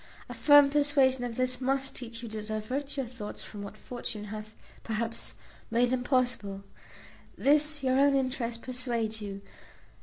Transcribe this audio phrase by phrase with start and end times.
[0.27, 4.23] A firm persuasion of this must teach you to divert your thoughts from what fortune
[4.23, 5.35] hath (perhaps)
[5.69, 6.63] made impossible.
[7.37, 9.43] This your own interest persuades you.